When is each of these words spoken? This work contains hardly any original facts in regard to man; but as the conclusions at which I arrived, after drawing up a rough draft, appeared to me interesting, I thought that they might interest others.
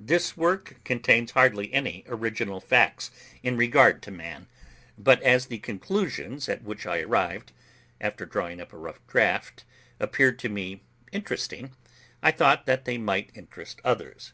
This 0.00 0.38
work 0.38 0.80
contains 0.86 1.32
hardly 1.32 1.70
any 1.70 2.02
original 2.08 2.60
facts 2.62 3.10
in 3.42 3.58
regard 3.58 4.00
to 4.04 4.10
man; 4.10 4.46
but 4.96 5.20
as 5.22 5.44
the 5.48 5.58
conclusions 5.58 6.48
at 6.48 6.62
which 6.62 6.86
I 6.86 7.00
arrived, 7.00 7.52
after 8.00 8.24
drawing 8.24 8.58
up 8.58 8.72
a 8.72 8.78
rough 8.78 9.06
draft, 9.06 9.66
appeared 10.00 10.38
to 10.38 10.48
me 10.48 10.80
interesting, 11.12 11.76
I 12.22 12.30
thought 12.30 12.64
that 12.64 12.86
they 12.86 12.96
might 12.96 13.32
interest 13.36 13.82
others. 13.84 14.32